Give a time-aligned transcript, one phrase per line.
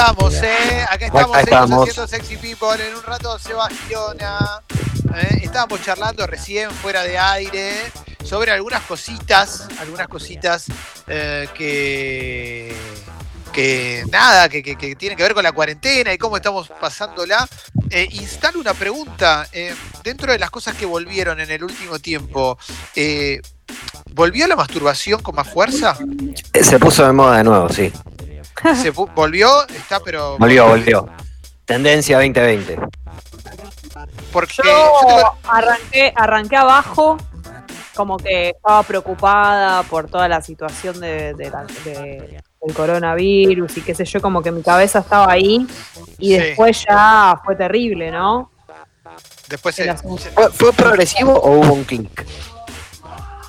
[0.00, 0.86] estamos, ¿eh?
[0.88, 1.88] Acá estamos, Acá estamos.
[1.88, 2.88] haciendo Sexy People.
[2.88, 3.68] En un rato se va.
[3.68, 5.40] ¿eh?
[5.42, 7.74] Estábamos charlando recién fuera de aire
[8.24, 10.66] sobre algunas cositas, algunas cositas
[11.06, 12.74] eh, que,
[13.52, 17.46] que nada, que, que, que tienen que ver con la cuarentena y cómo estamos pasándola.
[17.90, 19.48] Eh, instalo una pregunta.
[19.52, 22.56] eh, dentro de las cosas que volvieron en el último tiempo,
[22.94, 23.40] eh,
[24.12, 25.98] ¿volvió la masturbación con más fuerza?
[26.54, 27.92] Se puso de moda de nuevo, sí.
[28.82, 29.66] ¿Se volvió?
[29.68, 30.36] Está, pero.
[30.38, 31.08] Volvió, volvió.
[31.64, 32.78] Tendencia 2020.
[34.32, 37.16] Porque Yo yo tengo- arranqué, arranqué abajo,
[37.94, 43.80] como que estaba preocupada por toda la situación de, de la- de- del coronavirus y
[43.82, 45.66] qué sé yo, como que mi cabeza estaba ahí
[46.18, 46.38] y Sí.
[46.38, 48.50] después ya fue terrible, ¿no?
[49.48, 52.24] después se- ¿Fue, fue progresivo o hubo un clic?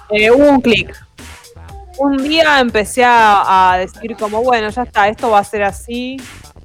[0.10, 0.92] Eh, hubo un clic.
[2.04, 6.18] Un día empecé a, a decir como, bueno, ya está, esto va a ser así,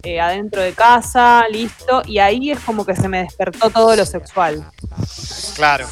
[0.02, 4.06] eh, adentro de casa, listo, y ahí es como que se me despertó todo lo
[4.06, 4.64] sexual.
[5.54, 5.86] claro.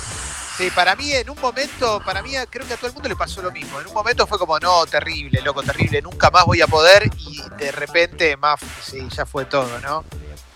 [0.56, 3.17] Sí, para mí en un momento, para mí creo que a todo el mundo le
[3.17, 3.81] pasó lo mismo.
[3.81, 7.42] En un momento fue como, no, terrible, loco, terrible, nunca más voy a poder y
[7.59, 10.05] de repente, más, sí, ya fue todo, ¿no?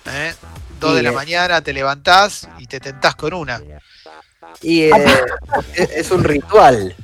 [0.07, 0.35] ¿Eh?
[0.81, 3.61] Dos de la eh, mañana te levantás y te tentás con una.
[4.63, 4.93] Y eh,
[5.75, 6.95] es un ritual.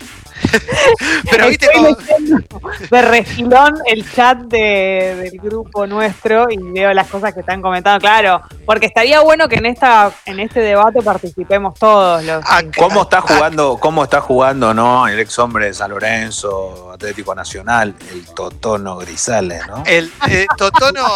[1.31, 6.93] Pero viste Estoy como, leyendo de refilón el chat de- del grupo nuestro y veo
[6.93, 11.03] las cosas que están comentando, claro, porque estaría bueno que en esta en este debate
[11.03, 15.07] participemos todos los Ah, ¿Cómo está jugando, cómo está jugando, no?
[15.09, 19.83] El ex hombre de San Lorenzo, Atlético Nacional, el Totono Grisales, ¿no?
[19.87, 21.07] El eh, Totono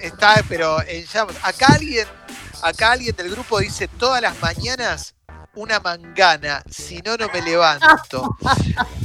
[0.00, 1.36] está, pero en llamas.
[1.42, 2.06] Acá alguien,
[2.62, 5.14] acá alguien del grupo dice todas las mañanas
[5.54, 8.36] una mangana, si no no me levanto.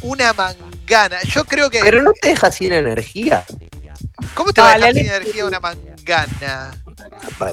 [0.01, 1.22] Una mangana.
[1.23, 1.79] Yo creo que.
[1.81, 3.44] Pero no te deja sin energía.
[4.33, 6.73] ¿Cómo te va a dejar sin energía una mangana?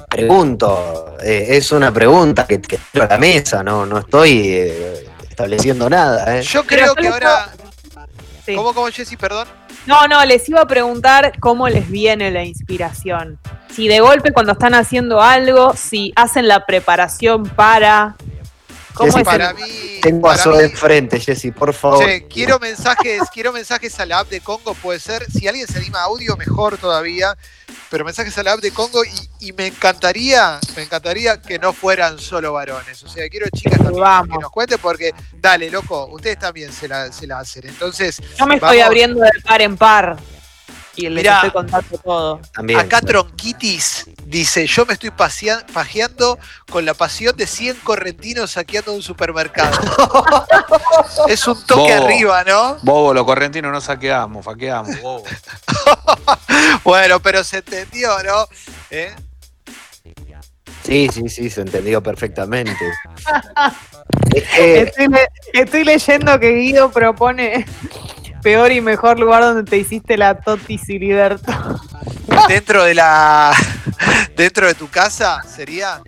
[0.08, 5.08] Pregunto, eh, es una pregunta que, que tiro a la mesa, no, no estoy eh,
[5.28, 6.38] estableciendo nada.
[6.38, 6.42] ¿eh?
[6.42, 7.48] Yo creo que ahora.
[8.46, 8.54] Sí.
[8.54, 9.48] ¿Cómo, cómo, Jessy, perdón?
[9.86, 13.38] No, no, les iba a preguntar cómo les viene la inspiración.
[13.70, 18.14] Si de golpe cuando están haciendo algo, si hacen la preparación para.
[18.94, 19.98] ¿Cómo Sí, es Para mí.
[20.00, 22.04] Tengo a para Zoe mí- enfrente, Jessy, por favor.
[22.04, 25.24] Che, quiero mensajes, quiero mensajes a la app de Congo, puede ser.
[25.30, 27.36] Si alguien se anima a audio, mejor todavía.
[27.90, 31.72] Pero mensajes a la app de Congo y, y me encantaría, me encantaría que no
[31.72, 33.02] fueran solo varones.
[33.02, 34.36] O sea, quiero chicas también Vamos.
[34.36, 37.66] que nos cuenten porque, dale, loco, ustedes también se la, se la hacen.
[37.66, 40.16] Entonces, Yo me estoy abriendo de par en par
[40.96, 41.36] y les Mirá.
[41.36, 42.40] estoy contando todo.
[42.52, 42.78] También.
[42.80, 46.38] acá Tronquitis dice, yo me estoy pajeando
[46.70, 49.78] con la pasión de 100 correntinos saqueando un supermercado.
[51.28, 52.04] es un toque Bobo.
[52.04, 52.76] arriba, ¿no?
[52.82, 55.24] Bobo, los correntinos no saqueamos, faqueamos, bobo.
[56.84, 58.46] Bueno, pero se entendió, ¿no?
[58.90, 59.14] ¿Eh?
[60.84, 62.78] Sí, sí, sí, se entendió perfectamente.
[64.56, 67.64] Estoy, le- estoy leyendo que Guido propone
[68.42, 71.52] peor y mejor lugar donde te hiciste la Toti Siliberto.
[72.48, 73.52] dentro de la
[74.36, 76.02] dentro de tu casa sería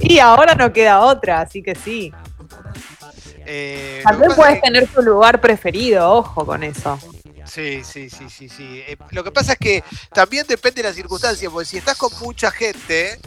[0.00, 2.12] Y ahora no queda otra, así que sí.
[3.44, 6.98] eh, También puedes que- tener tu lugar preferido, ojo con eso.
[7.44, 10.96] sí sí sí sí sí Eh, lo que pasa es que también depende de las
[10.96, 13.18] circunstancias porque si estás con mucha gente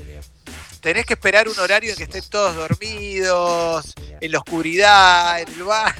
[0.81, 5.63] tenés que esperar un horario en que estén todos dormidos en la oscuridad en el
[5.63, 5.93] bar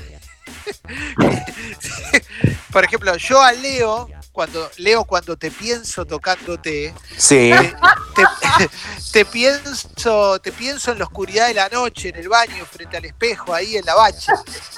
[2.72, 7.52] por ejemplo yo a Leo cuando Leo cuando te pienso tocándote Sí,
[8.14, 8.26] te,
[9.14, 13.06] te pienso, te pienso en la oscuridad de la noche, en el baño, frente al
[13.06, 14.34] espejo, ahí en la bacha,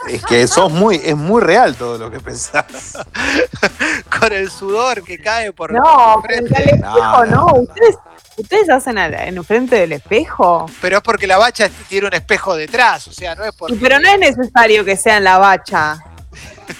[0.07, 2.65] es que sos muy, es muy real todo lo que pensás.
[4.19, 5.81] con el sudor que cae por No,
[6.21, 7.45] por frente al espejo, No, no.
[7.55, 7.95] ¿Ustedes,
[8.37, 10.67] ¿Ustedes hacen al- en frente del espejo?
[10.79, 13.75] Pero es porque la bacha tiene un espejo detrás, o sea, no es porque.
[13.81, 15.97] pero no es necesario que sea en la bacha.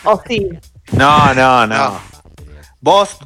[0.04, 0.48] ¿O sí?
[0.92, 1.78] No, no, no.
[1.90, 2.01] No.
[2.79, 3.18] Vos,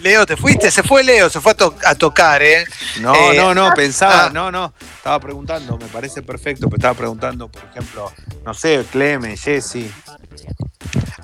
[0.00, 2.64] Leo, te fuiste, se fue Leo, se fue a, to- a tocar, ¿eh?
[3.00, 4.30] no, Eh, no, no, pensaba, ah.
[4.30, 4.72] no, no.
[4.96, 8.10] Estaba preguntando, me parece perfecto, pero estaba preguntando, por ejemplo,
[8.44, 9.92] no sé, Clemen, Jessy.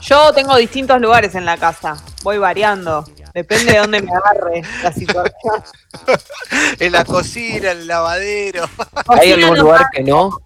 [0.03, 1.97] Yo tengo distintos lugares en la casa.
[2.23, 3.05] Voy variando.
[3.33, 5.65] Depende de dónde me agarre la situación.
[6.79, 8.69] En la cocina, en el lavadero.
[9.09, 10.39] ¿Hay algún no, lugar que no?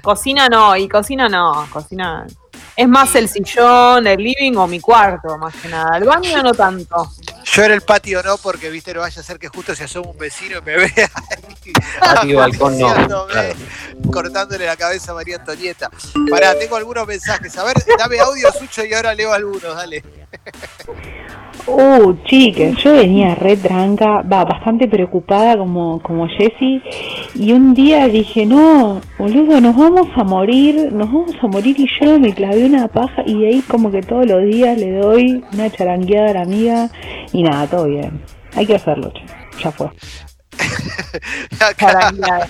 [0.00, 1.68] Cocina no, y cocina no.
[1.72, 2.24] Cocina.
[2.76, 5.96] Es más el sillón, el living o mi cuarto, más que nada.
[5.96, 7.10] El baño no tanto.
[7.44, 10.10] Yo era el patio no, porque viste, no vaya a ser que justo se asoma
[10.10, 11.72] un vecino y me vea ahí.
[12.00, 13.26] Patio, balcón no.
[13.26, 13.54] claro.
[14.12, 15.90] cortándole la cabeza a María Antonieta.
[16.28, 17.56] Pará, tengo algunos mensajes.
[17.56, 20.02] A ver, dame audio, Sucho, y ahora leo algunos, dale.
[21.66, 26.82] Uh, chiques, yo venía re tranca, va, bastante preocupada como, como Jessie,
[27.34, 31.88] y un día dije, no, boludo, nos vamos a morir, nos vamos a morir, y
[31.98, 35.42] yo me clavé una paja, y de ahí como que todos los días le doy
[35.54, 36.90] una charangueada a la amiga,
[37.32, 38.20] y nada, todo bien.
[38.54, 39.24] Hay que hacerlo, che.
[39.62, 39.88] ya fue.
[41.78, 42.46] Charangueada.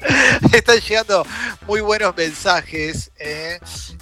[0.52, 1.26] están llegando
[1.66, 3.10] muy buenos mensajes.
[3.18, 3.58] eh.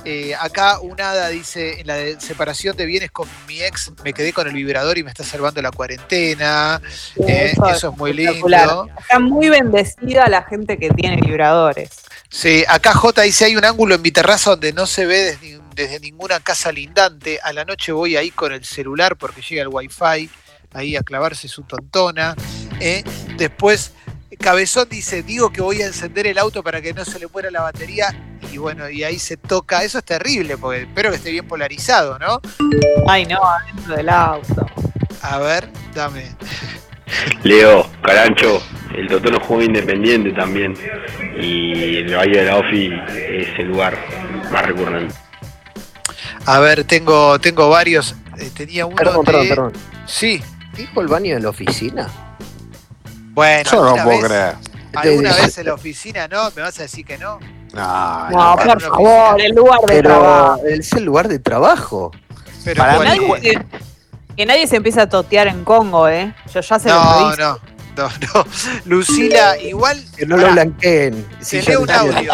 [0.07, 4.13] Eh, acá un hada dice, en la de separación de bienes con mi ex, me
[4.13, 6.81] quedé con el vibrador y me está salvando la cuarentena.
[7.27, 8.87] Eh, Eso eso es muy lindo.
[8.99, 11.89] Está muy bendecida la gente que tiene vibradores.
[12.29, 15.61] Sí, acá J dice, hay un ángulo en mi terraza donde no se ve desde,
[15.75, 17.39] desde ninguna casa lindante.
[17.43, 20.29] A la noche voy ahí con el celular porque llega el wifi,
[20.75, 22.35] ahí a clavarse su tontona.
[23.39, 23.93] Después,
[24.39, 27.51] Cabezón dice, digo que voy a encender el auto para que no se le muera
[27.51, 28.07] la batería.
[28.53, 29.83] Y bueno, y ahí se toca.
[29.85, 32.41] Eso es terrible, porque espero que esté bien polarizado, ¿no?
[33.09, 34.67] Ay, no, adentro del auto.
[35.23, 36.35] A ver, dame.
[37.43, 38.63] Leo, Carancho,
[38.97, 40.75] el Totono juega independiente también.
[41.41, 42.91] Y el Valle de la Ofi
[43.29, 43.97] es el lugar
[44.53, 45.15] más recurrente.
[46.47, 48.15] A ver, tengo, tengo varios.
[48.39, 49.73] Eh, tenía uno Perdón, de- perdón, perdón.
[50.07, 50.43] Sí.
[50.77, 52.09] ¿Dijo el baño de la oficina?
[53.35, 54.55] Bueno, Yo no alguna puedo vez- creer.
[54.95, 56.51] ¿Alguna vez en la oficina no?
[56.55, 57.41] ¿Me vas a decir que no?
[57.73, 60.61] No, No, no, por favor, el lugar de Pero trabajo.
[60.67, 62.13] es el lugar de trabajo.
[62.65, 62.99] Pero Para.
[63.03, 63.67] Nadie se-
[64.37, 66.33] que nadie se empiece a totear en Congo, ¿eh?
[66.53, 67.61] Yo ya se lo No, aviso.
[67.97, 68.45] no, no, no.
[68.85, 70.03] Lucila, igual.
[70.17, 71.27] Que no pará, lo blanqueen.
[71.41, 72.33] Si te leo un lo audio.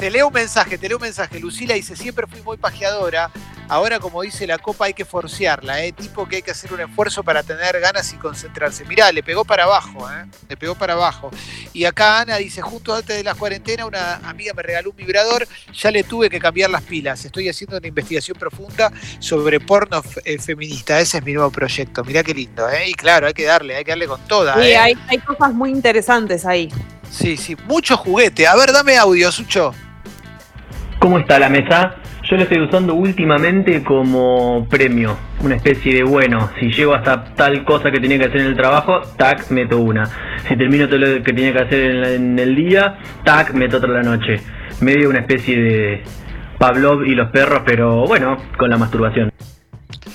[0.00, 1.38] Te leo un mensaje, te leo un mensaje.
[1.40, 3.30] Lucila dice, siempre fui muy pajeadora.
[3.68, 5.92] Ahora, como dice la copa, hay que forcearla, ¿eh?
[5.92, 8.84] Tipo que hay que hacer un esfuerzo para tener ganas y concentrarse.
[8.84, 10.26] Mirá, le pegó para abajo, ¿eh?
[10.48, 11.30] Le pegó para abajo.
[11.72, 15.46] Y acá Ana dice, justo antes de la cuarentena, una amiga me regaló un vibrador,
[15.72, 17.24] ya le tuve que cambiar las pilas.
[17.24, 21.00] Estoy haciendo una investigación profunda sobre porno eh, feminista.
[21.00, 22.04] Ese es mi nuevo proyecto.
[22.04, 22.88] Mirá qué lindo, ¿eh?
[22.88, 24.76] Y claro, hay que darle, hay que darle con toda, Sí, ¿eh?
[24.76, 26.68] hay, hay cosas muy interesantes ahí.
[27.10, 28.46] Sí, sí, mucho juguete.
[28.46, 29.74] A ver, dame audio, Sucho.
[30.98, 31.96] ¿Cómo está la mesa?
[32.32, 37.62] Yo lo estoy usando últimamente como premio, una especie de bueno, si llego hasta tal
[37.66, 40.06] cosa que tenía que hacer en el trabajo, tac, meto una.
[40.48, 43.76] Si termino todo lo que tenía que hacer en, la- en el día, tac, meto
[43.76, 44.40] otra la noche.
[44.80, 46.02] Medio una especie de
[46.58, 49.30] Pavlov y los perros, pero bueno, con la masturbación.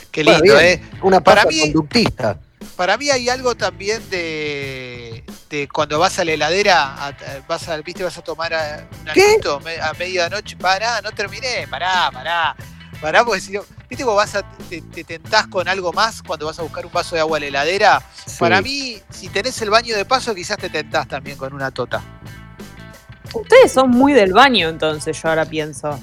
[0.10, 0.80] Qué Bueno, lindo, bien.
[0.80, 0.82] ¿eh?
[1.04, 2.40] Una Para mí- conductista.
[2.76, 4.87] Para mí hay algo también de,
[5.50, 7.16] de cuando vas a la heladera, a- a-
[7.48, 12.10] vas a, viste, vas a tomar a, un me- a medianoche, pará, no terminé, pará,
[12.12, 12.56] pará,
[13.02, 16.46] pará, porque si no, viste, vos vas a, te, te tentás con algo más cuando
[16.46, 18.02] vas a buscar un vaso de agua a la heladera.
[18.40, 22.02] Para mí, si tenés el baño de paso, quizás te tentás también con una tota.
[23.34, 26.00] Ustedes son muy del baño, entonces, yo ahora pienso.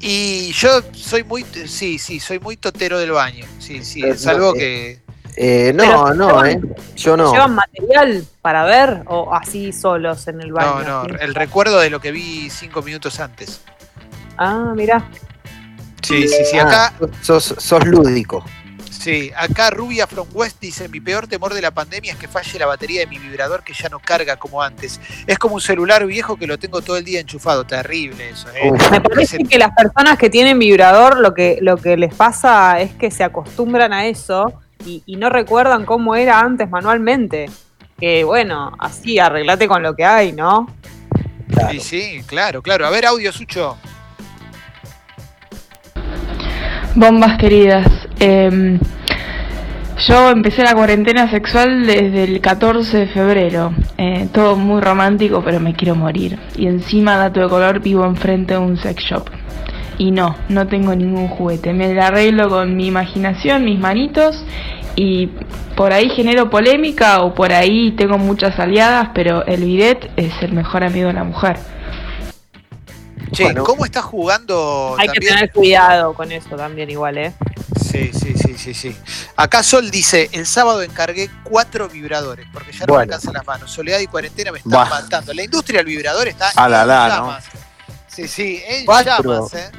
[0.00, 4.48] Y yo soy muy, sí, sí, soy muy totero del baño, sí, sí, es algo
[4.48, 5.00] no, que...
[5.36, 6.60] Eh, no, Pero- no, eh.
[6.96, 7.32] Yo no.
[7.32, 10.82] ¿Llevan material para ver o así solos en el baño?
[10.82, 13.60] No, no, el recuerdo de lo que vi cinco minutos antes.
[14.36, 15.08] Ah, mirá.
[16.02, 16.92] Sí, sí, sí, Ah, acá...
[17.22, 18.44] sos, sos lúdico.
[18.90, 22.58] Sí, acá Rubia From West dice, mi peor temor de la pandemia es que falle
[22.58, 24.98] la batería de mi vibrador que ya no carga como antes.
[25.26, 27.64] Es como un celular viejo que lo tengo todo el día enchufado.
[27.64, 28.72] Terrible eso, ¿eh?
[28.90, 32.92] Me parece que las personas que tienen vibrador lo que, lo que les pasa es
[32.94, 37.46] que se acostumbran a eso y, y no recuerdan cómo era antes manualmente.
[37.98, 40.68] Que bueno, así arreglate con lo que hay, ¿no?
[41.70, 42.86] Sí, sí, claro, claro.
[42.86, 43.76] A ver, audio, Sucho.
[46.96, 47.88] Bombas queridas,
[48.20, 48.78] em,
[50.06, 53.72] yo empecé la cuarentena sexual desde el 14 de febrero.
[53.98, 56.38] Eh, todo muy romántico, pero me quiero morir.
[56.56, 59.28] Y encima, dato de color, vivo enfrente de un sex shop.
[59.98, 61.72] Y no, no tengo ningún juguete.
[61.72, 64.44] Me la arreglo con mi imaginación, mis manitos.
[64.96, 65.28] Y
[65.76, 70.52] por ahí genero polémica o por ahí tengo muchas aliadas, pero el bidet es el
[70.52, 71.58] mejor amigo de la mujer.
[73.32, 73.64] Che, Bueno.
[73.64, 77.32] ¿cómo está jugando Hay que tener cuidado con eso también igual, ¿eh?
[77.80, 78.96] Sí, sí, sí, sí, sí.
[79.36, 83.02] Acá Sol dice, el sábado encargué cuatro vibradores, porque ya no me Bueno.
[83.14, 83.70] alcanzan las manos.
[83.72, 84.88] Soledad y cuarentena me están Buah.
[84.88, 85.32] matando.
[85.34, 87.14] La industria del vibrador está la, en la, ¿no?
[87.16, 87.44] llamas.
[88.06, 89.22] Sí, sí, en Cuatro.
[89.22, 89.70] llamas, ¿eh?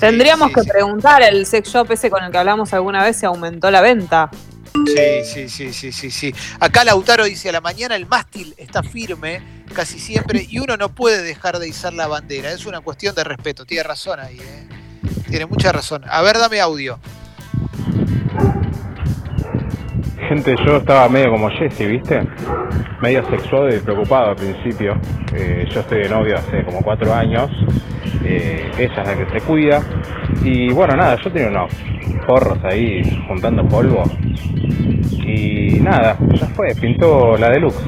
[0.00, 0.70] Sí, Tendríamos sí, que sí.
[0.70, 4.30] preguntar el sex shop ese con el que hablamos alguna vez si aumentó la venta.
[4.86, 6.34] Sí, sí, sí, sí, sí, sí.
[6.58, 9.42] Acá Lautaro dice, a la mañana el mástil está firme
[9.74, 12.50] casi siempre y uno no puede dejar de izar la bandera.
[12.50, 13.66] Es una cuestión de respeto.
[13.66, 14.68] Tiene razón ahí, ¿eh?
[15.28, 16.02] Tiene mucha razón.
[16.08, 16.98] A ver, dame audio.
[20.30, 22.26] Gente, yo estaba medio como Jesse, ¿viste?
[23.02, 24.98] Medio sexuado y preocupado al principio.
[25.34, 27.50] Eh, yo estoy de novio hace como cuatro años.
[28.24, 29.82] Eh, ella es la que se cuida.
[30.42, 31.72] Y bueno, nada, yo tenía unos
[32.26, 34.04] porros ahí juntando polvo.
[35.26, 37.82] Y nada, ya fue, pintó la deluxe.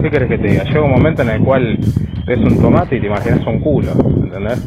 [0.00, 0.64] ¿Qué querés que te diga?
[0.64, 1.78] Llega un momento en el cual
[2.26, 3.92] ves un tomate y te imaginas un culo,
[4.22, 4.60] ¿entendés?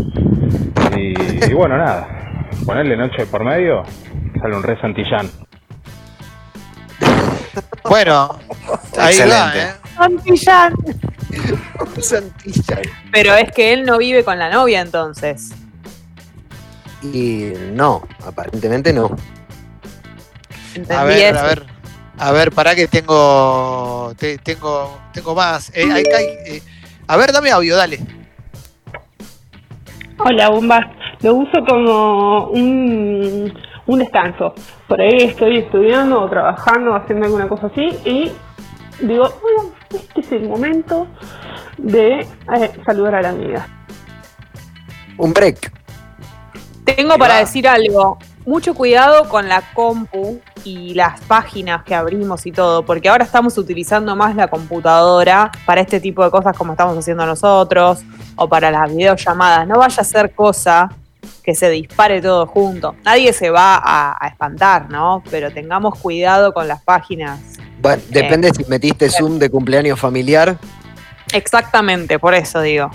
[0.95, 2.07] Y, y bueno, nada,
[2.65, 3.83] ponerle noche por medio,
[4.41, 5.27] sale un re Santillán.
[7.89, 8.37] Bueno,
[8.97, 9.59] ahí va, Excelente.
[9.59, 9.89] ¿eh?
[9.95, 10.73] Santillán.
[12.01, 12.82] Santillán.
[13.12, 15.51] Pero es que él no vive con la novia entonces.
[17.03, 19.15] Y no, aparentemente no.
[20.75, 21.39] Entendí A ver, eso.
[21.39, 21.65] a ver.
[22.20, 24.13] A ver, para que tengo.
[24.17, 24.98] te- tengo.
[25.13, 25.70] Tengo más.
[25.75, 26.03] Eh,
[26.48, 26.62] eh,
[27.08, 28.00] a ver, dame audio, dale.
[30.20, 30.91] Hola, bomba.
[31.22, 33.53] Lo uso como un,
[33.86, 34.53] un descanso.
[34.88, 38.32] Por ahí estoy estudiando o trabajando, haciendo alguna cosa así y
[39.00, 39.32] digo,
[40.27, 41.07] es el momento
[41.77, 43.67] de eh, saludar a la amiga.
[45.17, 45.72] Un break.
[46.84, 48.17] Tengo para decir algo.
[48.46, 53.57] Mucho cuidado con la compu y las páginas que abrimos y todo, porque ahora estamos
[53.57, 58.03] utilizando más la computadora para este tipo de cosas como estamos haciendo nosotros
[58.38, 59.67] o para las videollamadas.
[59.67, 60.89] No vaya a ser cosa
[61.43, 62.96] que se dispare todo junto.
[63.03, 65.24] Nadie se va a, a espantar, ¿no?
[65.29, 67.56] Pero tengamos cuidado con las páginas.
[67.88, 70.58] Bueno, depende si metiste Zoom de cumpleaños familiar.
[71.34, 72.89] Exactamente, por eso digo.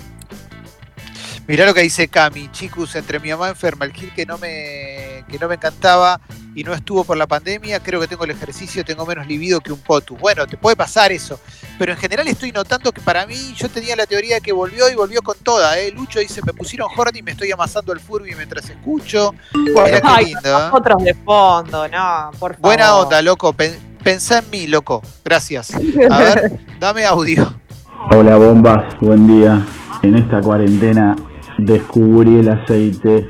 [1.48, 5.24] Mirá lo que dice Cami, chicos, entre mi mamá enferma, el Gil que no me
[5.28, 6.20] que no me encantaba
[6.54, 9.72] y no estuvo por la pandemia, creo que tengo el ejercicio, tengo menos libido que
[9.72, 10.16] un potu.
[10.16, 11.40] Bueno, te puede pasar eso,
[11.78, 14.88] pero en general estoy notando que para mí yo tenía la teoría de que volvió
[14.90, 15.90] y volvió con toda, ¿eh?
[15.90, 19.34] Lucho dice, me pusieron horny y me estoy amasando el furby mientras escucho.
[19.54, 20.52] Mirá qué Ay, lindo, ¿eh?
[20.52, 22.58] nosotros de fondo, no, por favor.
[22.60, 25.02] Buena onda, loco, pen- pensá en mí, loco.
[25.24, 25.72] Gracias.
[26.10, 27.54] A ver, dame audio.
[28.10, 29.64] Hola bombas, buen día.
[30.02, 31.16] En esta cuarentena
[31.58, 33.28] descubrí el aceite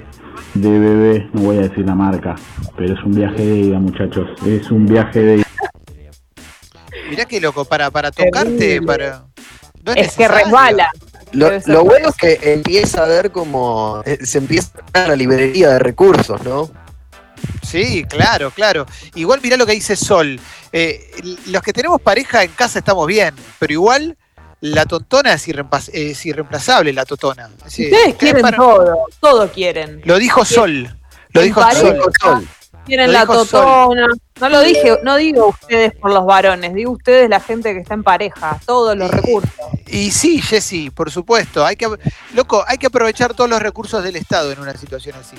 [0.54, 2.34] de bebé, no voy a decir la marca,
[2.76, 5.46] pero es un viaje de ida muchachos, es un viaje de ida.
[7.10, 9.24] Mirá qué loco, para, para tocarte, para.
[9.84, 10.90] no Es que resbala.
[11.32, 15.70] Lo, bueno es que empieza a ver como eh, se empieza a ver la librería
[15.70, 16.70] de recursos, ¿no?
[17.62, 18.86] Sí, claro, claro.
[19.14, 20.38] Igual mirá lo que dice Sol.
[20.72, 21.10] Eh,
[21.46, 24.16] los que tenemos pareja en casa estamos bien, pero igual
[24.60, 25.46] la tontona es,
[25.92, 27.50] es irreemplazable, la totona.
[27.66, 30.00] Sí, Ustedes quieren para- todo, todo quieren.
[30.04, 30.96] Lo dijo Sol.
[31.30, 31.62] Lo dijo.
[32.20, 32.46] Sol.
[32.84, 34.08] Quieren Lo la totona.
[34.40, 37.94] No lo dije, no digo ustedes por los varones, digo ustedes la gente que está
[37.94, 39.52] en pareja, todos los recursos.
[39.86, 41.64] Y sí, Jessy, por supuesto.
[41.64, 41.88] Hay que,
[42.34, 45.36] loco, hay que aprovechar todos los recursos del Estado en una situación así.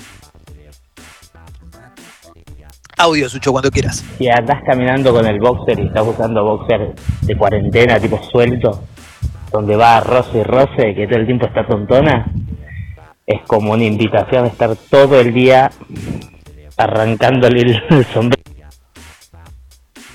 [3.04, 4.04] Audio, Sucho, cuando quieras.
[4.18, 8.84] Si andás caminando con el boxer y estás usando boxer de cuarentena, tipo suelto,
[9.52, 12.26] donde va roce y roce, que todo el tiempo está tontona,
[13.28, 15.70] es como una invitación a estar todo el día
[16.78, 18.42] arrancándole el, el sombrero.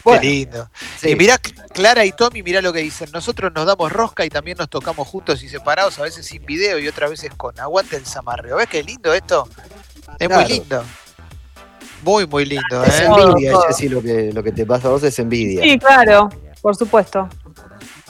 [0.05, 0.71] Qué lindo.
[1.03, 1.37] Y mirá,
[1.75, 3.11] Clara y Tommy, mirá lo que dicen.
[3.13, 6.79] Nosotros nos damos rosca y también nos tocamos juntos y separados, a veces sin video
[6.79, 7.61] y otras veces con.
[7.61, 8.57] Aguante el zamarreo.
[8.57, 9.47] ¿Ves qué lindo esto?
[10.19, 10.43] Es Claro.
[10.43, 10.83] muy lindo.
[12.03, 13.07] Muy, muy lindo, Es ¿eh?
[13.07, 15.63] envidia, Jessy, lo que, lo que te pasa a vos es envidia.
[15.63, 16.29] Sí, claro,
[16.63, 17.29] por supuesto.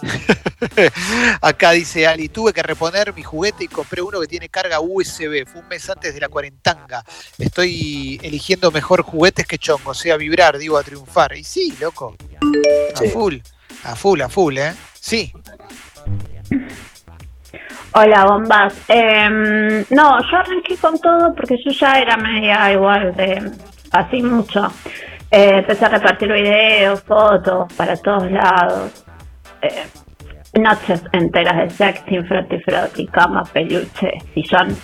[1.40, 5.45] Acá dice Ali, tuve que reponer mi juguete y compré uno que tiene carga USB.
[5.47, 7.02] Fue un mes antes de la cuarentanga.
[7.38, 11.37] Estoy eligiendo mejor juguetes que chongo, o sea, vibrar, digo, a triunfar.
[11.37, 12.14] Y sí, loco.
[12.95, 13.09] A Sí.
[13.09, 13.37] full,
[13.85, 14.73] a full, a full, ¿eh?
[15.00, 15.33] Sí.
[17.95, 18.75] Hola, bombas.
[18.88, 23.50] Em, no, yo arranqué con todo porque yo ya era media igual de
[23.92, 24.68] así mucho.
[25.30, 29.04] Eh, empecé a repartir videos, fotos para todos lados.
[29.62, 29.87] Eh,
[30.59, 34.76] noches enteras de sexting, froti froti, cama, peluche, sillón.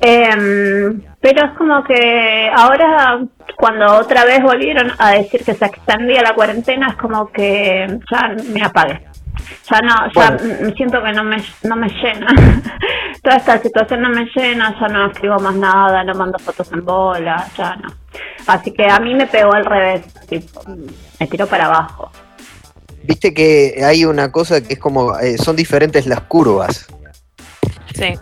[0.00, 3.20] Em, pero es como que ahora,
[3.56, 8.36] cuando otra vez volvieron a decir que se extendía la cuarentena, es como que ya
[8.52, 9.07] me apagué.
[9.70, 12.26] Ya no, ya mm, siento que no me, no me llena.
[13.22, 16.84] Toda esta situación no me llena, ya no escribo más nada, no mando fotos en
[16.84, 17.88] bola, ya no.
[18.46, 20.62] Así que a mí me pegó al revés, tipo,
[21.20, 22.10] me tiró para abajo.
[23.02, 26.86] Viste que hay una cosa que es como, eh, son diferentes las curvas.
[27.94, 28.14] Sí.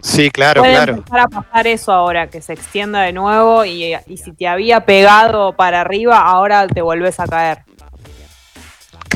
[0.00, 0.94] Sí, claro, Puede claro.
[0.94, 4.84] empezar a pasar eso ahora, que se extienda de nuevo y, y si te había
[4.84, 7.65] pegado para arriba, ahora te volvés a caer.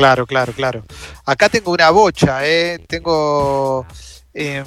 [0.00, 0.82] Claro, claro, claro.
[1.26, 2.78] Acá tengo una bocha, ¿eh?
[2.88, 3.84] Tengo.
[4.32, 4.64] Eh,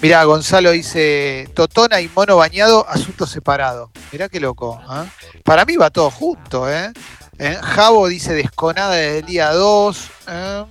[0.00, 3.90] mirá, Gonzalo dice: Totona y mono bañado, asunto separado.
[4.12, 4.80] Mirá qué loco.
[4.88, 5.04] ¿ah?
[5.44, 6.90] Para mí va todo junto, ¿eh?
[7.38, 7.58] ¿Eh?
[7.62, 10.10] Javo dice: desconada desde el día 2.
[10.28, 10.64] ¿eh?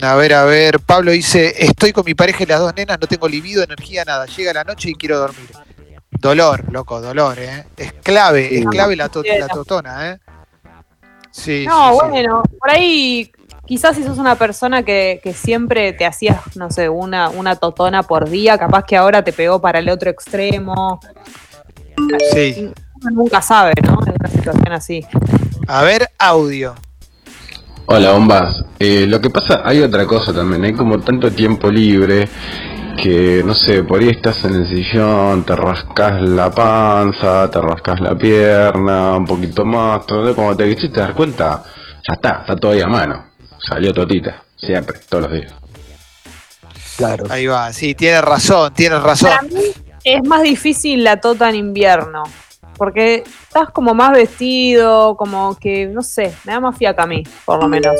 [0.00, 0.80] A ver, a ver.
[0.80, 4.24] Pablo dice: Estoy con mi pareja y las dos nenas, no tengo libido, energía, nada.
[4.24, 5.50] Llega la noche y quiero dormir.
[6.10, 7.66] Dolor, loco, dolor, ¿eh?
[7.76, 9.28] Es clave, es clave la, to- Sí.
[9.38, 10.18] la totona, ¿eh?
[11.30, 12.08] Sí, No, sí, sí.
[12.10, 13.30] bueno, por ahí
[13.66, 18.02] quizás si sos una persona que, que siempre te hacías, no sé, una, una totona
[18.02, 21.00] por día, capaz que ahora te pegó para el otro extremo.
[22.32, 22.72] Sí.
[23.02, 23.98] Uno nunca sabe, ¿no?
[24.06, 25.04] En una situación así.
[25.66, 26.74] A ver, audio.
[27.86, 28.64] Hola, bombas.
[28.78, 30.64] Eh, lo que pasa, hay otra cosa también.
[30.64, 32.28] Hay como tanto tiempo libre
[33.00, 38.00] que, no sé, por ahí estás en el sillón, te rascas la panza, te rascas
[38.00, 40.00] la pierna, un poquito más.
[40.00, 41.62] Entonces, cuando te quisiste dar cuenta,
[42.06, 43.24] ya está, está todo ahí a mano.
[43.58, 45.54] Salió totita, siempre, todos los días.
[46.96, 47.26] Claro.
[47.30, 49.30] Ahí va, sí, tienes razón, tienes razón.
[49.30, 49.62] Para mí
[50.02, 52.24] es más difícil la tota en invierno.
[52.76, 57.24] Porque estás como más vestido, como que, no sé, me da más fiaca a mí,
[57.44, 57.96] por lo menos.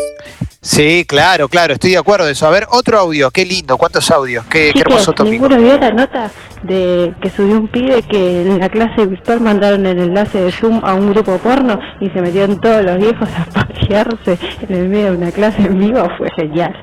[0.61, 2.47] Sí, claro, claro, estoy de acuerdo de eso.
[2.47, 5.31] A ver, otro audio, qué lindo, cuántos audios, qué, qué hermoso Chicos, tópico.
[5.49, 6.31] ninguno vio la nota
[6.65, 10.85] de que subió un pibe que en la clase virtual mandaron el enlace de Zoom
[10.85, 14.37] a un grupo porno y se metieron todos los viejos a pajearse
[14.69, 16.09] en el medio de una clase en vivo.
[16.19, 16.75] Fue genial.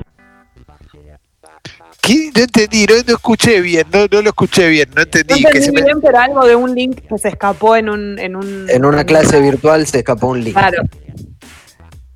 [2.00, 2.30] ¿Qué?
[2.34, 5.42] No entendí, no, no escuché bien, no, no lo escuché bien, no No entendí.
[5.44, 8.18] que se entendí me- pero algo de un link que se escapó en un...
[8.18, 10.54] En, un, En una clase virtual se escapó un link.
[10.56, 10.82] Claro.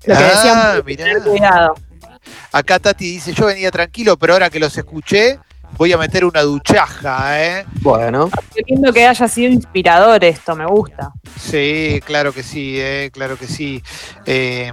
[0.05, 1.05] Lo que Ah, decían, mirá.
[1.05, 1.75] tener cuidado.
[2.53, 5.39] Acá Tati dice, yo venía tranquilo, pero ahora que los escuché,
[5.77, 7.67] voy a meter una duchaja, ¿eh?
[7.81, 8.31] Bueno.
[8.55, 11.13] Qué lindo que haya sido inspirador esto, me gusta.
[11.39, 13.83] Sí, claro que sí, eh, claro que sí.
[14.27, 14.73] Eh,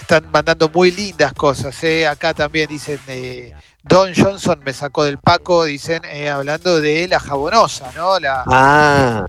[0.00, 2.06] están mandando muy lindas cosas, eh.
[2.06, 3.52] Acá también dicen, eh,
[3.82, 8.18] Don Johnson me sacó del Paco, dicen, eh, hablando de la jabonosa, ¿no?
[8.20, 9.26] La, Ah,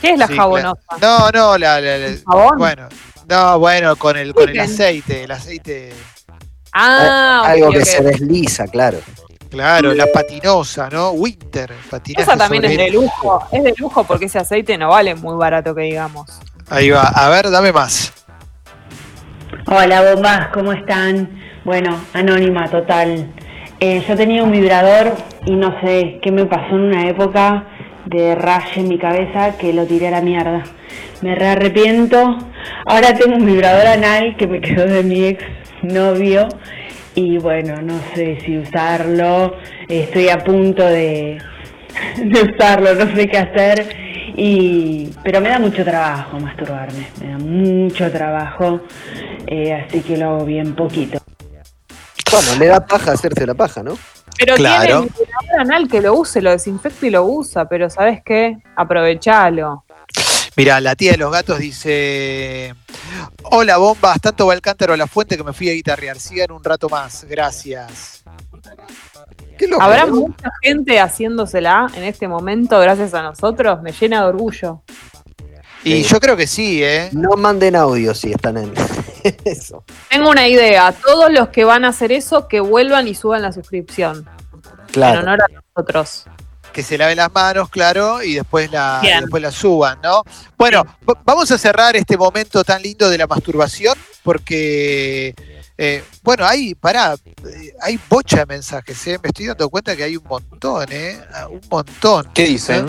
[0.00, 0.80] ¿Qué es la Sí, jabonosa?
[1.00, 2.58] No, no, la, la- la- jabón?
[2.58, 2.88] bueno,
[3.28, 5.92] no, bueno, con el con el aceite, el aceite,
[6.72, 8.98] Ah, algo que se desliza, claro.
[9.50, 11.10] claro, la patinosa, ¿no?
[11.12, 15.14] Winter, patinaje Esa también es de lujo, es de lujo porque ese aceite no vale
[15.14, 16.38] muy barato que digamos.
[16.68, 18.12] Ahí va, a ver, dame más.
[19.66, 21.40] Hola bombas, ¿cómo están?
[21.64, 23.32] Bueno, anónima total.
[23.80, 25.14] Eh, yo tenía un vibrador
[25.46, 27.66] y no sé qué me pasó en una época
[28.04, 30.62] de raye en mi cabeza que lo tiré a la mierda.
[31.22, 32.38] Me re arrepiento.
[32.86, 35.44] Ahora tengo un vibrador anal que me quedó de mi ex
[35.82, 36.48] novio
[37.14, 39.54] y bueno, no sé si usarlo.
[39.88, 41.38] Estoy a punto de,
[42.16, 44.06] de usarlo, no sé qué hacer.
[44.38, 48.80] Y, pero me da mucho trabajo masturbarme, me da mucho trabajo,
[49.46, 51.18] eh, así que lo hago bien poquito.
[52.30, 53.96] Bueno, le da paja hacerse la paja, ¿no?
[54.36, 54.84] Pero Claro.
[54.84, 58.58] tiene el vibrador anal que lo use, lo desinfecta y lo usa, pero ¿sabes qué?
[58.76, 59.85] Aprovechalo.
[60.56, 62.74] Mira, la tía de los gatos dice:
[63.44, 66.18] Hola, bombas, tanto va el cántaro a la fuente que me fui a guitarrear.
[66.18, 68.24] Sigan un rato más, gracias.
[69.58, 69.82] Qué loco.
[69.82, 70.14] Habrá ¿no?
[70.16, 74.82] mucha gente haciéndosela en este momento gracias a nosotros, me llena de orgullo.
[75.84, 77.10] Y yo creo que sí, ¿eh?
[77.12, 78.72] No manden audio si están en
[79.44, 79.84] eso.
[80.10, 83.52] Tengo una idea, todos los que van a hacer eso, que vuelvan y suban la
[83.52, 84.26] suscripción.
[84.52, 85.20] En Claro.
[85.20, 86.24] honor a nosotros.
[86.76, 89.20] Que se laven las manos, claro, y después la, Bien.
[89.22, 90.22] después la suban, ¿no?
[90.58, 90.84] Bueno,
[91.24, 95.34] vamos a cerrar este momento tan lindo de la masturbación, porque,
[95.78, 99.18] eh, bueno, hay, pará, eh, hay bocha de mensajes, ¿eh?
[99.22, 101.18] Me estoy dando cuenta que hay un montón, ¿eh?
[101.32, 102.28] Ah, Un montón.
[102.34, 102.86] ¿Qué dicen?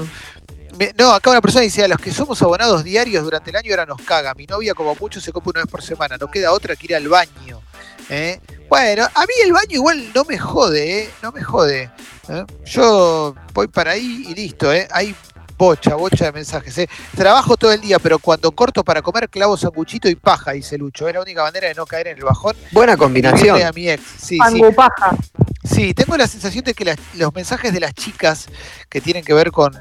[0.78, 3.72] Me- No, acá una persona dice, a los que somos abonados diarios durante el año
[3.72, 4.34] ahora nos caga.
[4.36, 6.96] Mi novia como mucho se compra una vez por semana, no queda otra que ir
[6.96, 7.62] al baño.
[8.10, 8.40] ¿Eh?
[8.70, 11.10] Bueno, a mí el baño igual no me jode, ¿eh?
[11.22, 11.90] no me jode.
[12.30, 12.46] ¿eh?
[12.66, 14.88] Yo voy para ahí y listo, ¿eh?
[14.92, 15.16] hay
[15.58, 16.78] bocha, bocha de mensajes.
[16.78, 16.90] ¿eh?
[17.16, 21.08] Trabajo todo el día, pero cuando corto para comer clavo sanguchito y paja, dice Lucho.
[21.08, 22.56] Es la única manera de no caer en el bajón.
[22.72, 23.62] Buena combinación.
[23.64, 24.04] a mi ex.
[24.04, 24.38] Sí, sí.
[24.38, 25.16] Pangupaja.
[25.64, 28.48] Sí, tengo la sensación de que las- los mensajes de las chicas
[28.90, 29.74] que tienen que ver con,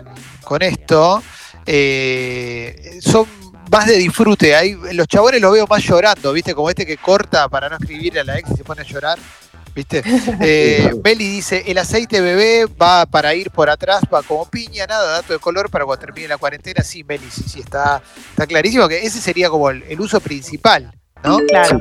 [0.44, 1.22] con esto
[1.66, 3.26] eh, son
[3.70, 4.54] más de disfrute.
[4.54, 6.54] Ahí, los chabones los veo más llorando, ¿viste?
[6.54, 9.18] Como este que corta para no escribirle a la ex y se pone a llorar.
[9.74, 10.02] ¿Viste?
[10.40, 15.12] Eh, Beli dice, el aceite bebé va para ir por atrás, va como piña, nada,
[15.12, 16.82] dato de color para cuando termine la cuarentena.
[16.82, 20.92] Sí, Beli, sí, sí, está, está clarísimo que ese sería como el, el uso principal,
[21.22, 21.38] ¿no?
[21.48, 21.78] Claro.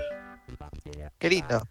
[1.17, 1.62] Qué lindo.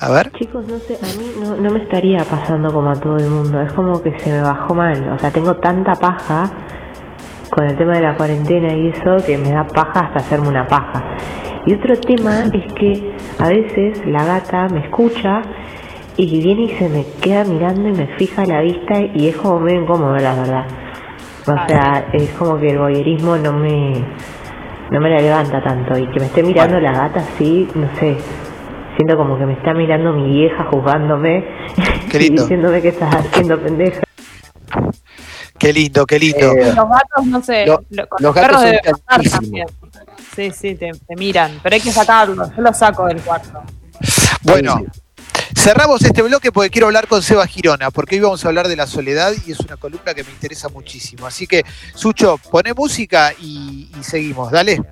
[0.00, 0.30] A ver.
[0.38, 3.60] Chicos, no sé, a mí no, no me estaría pasando como a todo el mundo.
[3.62, 5.12] Es como que se me bajó mal.
[5.12, 6.50] O sea, tengo tanta paja
[7.50, 10.66] con el tema de la cuarentena y eso que me da paja hasta hacerme una
[10.66, 11.16] paja.
[11.66, 15.42] Y otro tema es que a veces la gata me escucha
[16.16, 19.60] y viene y se me queda mirando y me fija la vista y es como
[19.60, 20.66] medio incómodo, la verdad.
[21.42, 23.92] O sea, es como que el voyerismo no me,
[24.90, 28.16] no me la levanta tanto y que me esté mirando la gata así, no sé.
[28.96, 31.44] Siento como que me está mirando mi vieja juzgándome
[32.12, 34.02] y diciéndome que estás haciendo pendeja.
[35.70, 36.52] Qué lindo, qué lindo.
[36.52, 39.66] Eh, Los gatos, no sé, Lo- lo- con los los, gatos perros son también.
[40.34, 42.48] Sí, sí, te, te miran, pero hay que sacarlos.
[42.56, 43.62] Yo los saco del cuarto.
[44.42, 44.82] Bueno,
[45.56, 48.74] cerramos este bloque porque quiero hablar con Seba Girona, porque hoy vamos a hablar de
[48.74, 51.24] la soledad y es una columna que me interesa muchísimo.
[51.24, 54.82] Así que, Sucho, poné música y, y seguimos, dale.